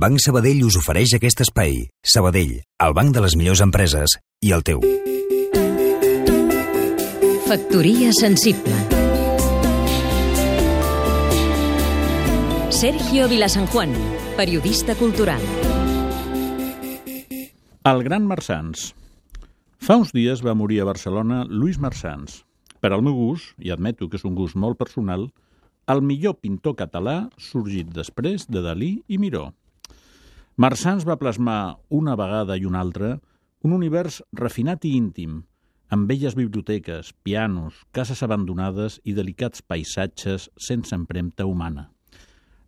Banc 0.00 0.16
Sabadell 0.16 0.62
us 0.64 0.78
ofereix 0.80 1.12
aquest 1.12 1.42
espai. 1.44 1.74
Sabadell, 2.00 2.54
el 2.80 2.94
banc 2.96 3.12
de 3.12 3.20
les 3.20 3.34
millors 3.36 3.60
empreses 3.60 4.14
i 4.40 4.54
el 4.56 4.62
teu. 4.64 4.80
Factoria 7.44 8.08
sensible 8.16 8.78
Sergio 12.72 13.28
Vilasanjuan, 13.28 13.92
periodista 14.40 14.96
cultural 14.96 15.44
El 17.92 18.02
gran 18.08 18.24
Marsans 18.24 18.94
Fa 19.84 20.00
uns 20.00 20.16
dies 20.16 20.40
va 20.40 20.56
morir 20.56 20.80
a 20.80 20.88
Barcelona 20.88 21.44
Lluís 21.44 21.76
Marsans. 21.76 22.46
Per 22.80 22.94
al 22.94 23.04
meu 23.04 23.20
gust, 23.20 23.52
i 23.60 23.68
admeto 23.68 24.08
que 24.08 24.16
és 24.16 24.24
un 24.24 24.32
gust 24.38 24.56
molt 24.56 24.80
personal, 24.80 25.28
el 25.92 26.00
millor 26.00 26.40
pintor 26.40 26.80
català 26.80 27.26
sorgit 27.36 27.92
després 27.92 28.48
de 28.48 28.64
Dalí 28.64 28.94
i 29.04 29.20
Miró. 29.20 29.50
Marsans 30.60 31.06
va 31.08 31.14
plasmar 31.16 31.78
una 31.88 32.12
vegada 32.20 32.52
i 32.60 32.66
una 32.68 32.82
altra 32.84 33.14
un 33.64 33.72
univers 33.72 34.18
refinat 34.36 34.82
i 34.84 34.90
íntim, 34.92 35.38
amb 35.88 36.10
velles 36.10 36.36
biblioteques, 36.36 37.14
pianos, 37.24 37.78
cases 37.96 38.20
abandonades 38.26 38.98
i 39.08 39.14
delicats 39.16 39.64
paisatges 39.64 40.50
sense 40.60 40.92
empremta 40.92 41.46
humana. 41.48 41.86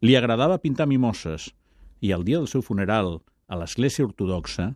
Li 0.00 0.16
agradava 0.16 0.56
pintar 0.64 0.88
mimoses 0.88 1.50
i 2.00 2.14
el 2.16 2.24
dia 2.24 2.40
del 2.40 2.48
seu 2.48 2.64
funeral 2.64 3.18
a 3.52 3.60
l'església 3.60 4.08
ortodoxa 4.08 4.70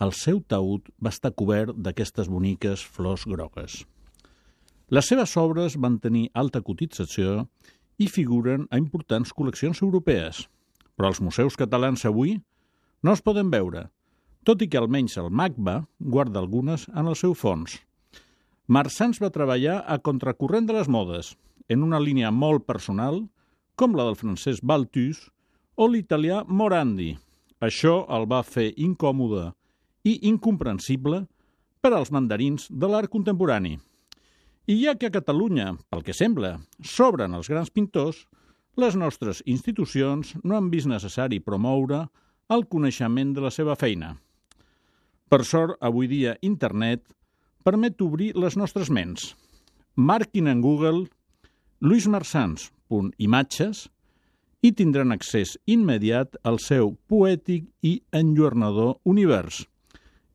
el 0.00 0.16
seu 0.16 0.40
taüt 0.40 0.88
va 0.96 1.12
estar 1.12 1.36
cobert 1.36 1.76
d'aquestes 1.76 2.32
boniques 2.32 2.88
flors 2.96 3.28
grogues. 3.28 3.82
Les 4.88 5.12
seves 5.12 5.36
obres 5.36 5.76
van 5.76 6.00
tenir 6.00 6.30
alta 6.32 6.64
cotització 6.64 7.42
i 8.00 8.08
figuren 8.08 8.64
a 8.70 8.80
importants 8.80 9.36
col·leccions 9.36 9.84
europees, 9.84 10.46
però 10.96 11.12
els 11.12 11.20
museus 11.20 11.56
catalans 11.60 12.04
avui 12.08 12.38
no 13.04 13.12
es 13.12 13.22
poden 13.22 13.52
veure, 13.52 13.86
tot 14.46 14.62
i 14.62 14.68
que 14.70 14.80
almenys 14.80 15.16
el 15.20 15.30
MACBA 15.30 15.76
guarda 16.00 16.40
algunes 16.40 16.86
en 16.94 17.10
el 17.10 17.16
seu 17.18 17.34
fons. 17.34 17.76
Marsans 18.66 19.20
va 19.22 19.30
treballar 19.30 19.82
a 19.86 19.98
contracorrent 20.02 20.66
de 20.66 20.74
les 20.74 20.88
modes, 20.90 21.34
en 21.68 21.82
una 21.86 22.00
línia 22.02 22.32
molt 22.34 22.64
personal, 22.66 23.20
com 23.76 23.94
la 23.94 24.06
del 24.08 24.16
francès 24.18 24.62
Balthus 24.62 25.26
o 25.76 25.86
l'italià 25.90 26.42
Morandi. 26.48 27.12
Això 27.60 28.04
el 28.16 28.26
va 28.30 28.42
fer 28.46 28.72
incòmode 28.76 29.50
i 30.06 30.16
incomprensible 30.30 31.26
per 31.82 31.92
als 31.92 32.10
mandarins 32.14 32.66
de 32.70 32.88
l'art 32.90 33.12
contemporani. 33.12 33.76
I 34.66 34.80
ja 34.82 34.96
que 34.98 35.10
a 35.10 35.14
Catalunya, 35.14 35.76
pel 35.90 36.02
que 36.02 36.14
sembla, 36.16 36.56
s'obren 36.82 37.36
els 37.38 37.50
grans 37.52 37.70
pintors, 37.70 38.24
les 38.76 38.96
nostres 38.96 39.42
institucions 39.48 40.34
no 40.44 40.56
han 40.56 40.70
vist 40.70 40.88
necessari 40.90 41.40
promoure 41.40 42.04
el 42.52 42.66
coneixement 42.70 43.34
de 43.34 43.44
la 43.44 43.50
seva 43.50 43.76
feina. 43.76 44.14
Per 45.26 45.42
sort, 45.44 45.74
avui 45.82 46.06
dia 46.06 46.36
internet 46.46 47.02
permet 47.66 48.00
obrir 48.04 48.32
les 48.38 48.56
nostres 48.56 48.90
ments. 48.90 49.34
Marquin 49.96 50.46
en 50.52 50.60
Google 50.62 51.06
luismarsans.imatges 51.80 53.86
i 54.62 54.72
tindran 54.72 55.12
accés 55.12 55.56
immediat 55.66 56.36
al 56.44 56.60
seu 56.62 56.94
poètic 57.10 57.66
i 57.82 58.00
enlluernador 58.12 59.00
univers 59.04 59.64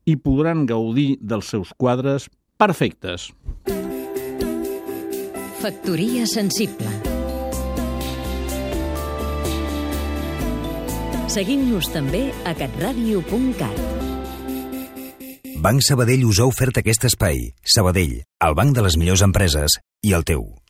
i 0.05 0.17
podran 0.17 0.65
gaudir 0.65 1.17
dels 1.21 1.49
seus 1.53 1.73
quadres 1.77 2.29
perfectes. 2.57 3.31
Factoria 5.61 6.25
sensible 6.25 7.00
Seguim-nos 11.31 11.87
també 11.93 12.25
a 12.43 12.51
catradio.cat 12.59 13.77
Banc 15.63 15.85
Sabadell 15.85 16.25
us 16.27 16.41
ha 16.41 16.47
ofert 16.49 16.81
aquest 16.81 17.05
espai. 17.07 17.45
Sabadell, 17.63 18.17
el 18.47 18.57
banc 18.57 18.75
de 18.75 18.83
les 18.83 18.97
millors 18.99 19.23
empreses 19.23 19.79
i 20.03 20.11
el 20.17 20.27
teu. 20.27 20.51